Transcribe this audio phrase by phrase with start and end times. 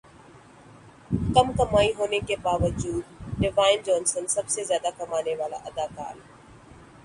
[1.35, 3.03] کم کمائی ہونے کے باوجود
[3.39, 6.15] ڈیوائن جونسن سب سے زیادہ کمانے والے اداکار